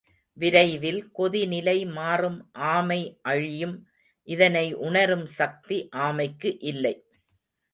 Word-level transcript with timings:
விரைவில் 0.37 1.01
கொதி 1.11 1.41
நிலை 1.45 1.75
மாறும் 1.97 2.39
ஆமை 2.71 2.99
அழியும் 3.21 3.75
இதனை 4.27 4.65
உணரும்சக்தி 4.87 5.77
ஆமைக்கு 6.07 6.51
இல்லை. 6.63 6.95